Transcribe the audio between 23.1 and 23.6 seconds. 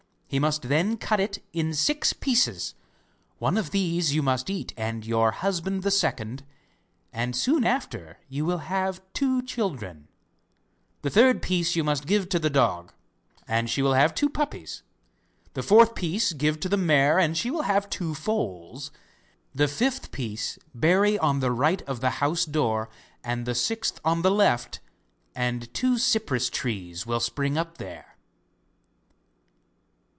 and the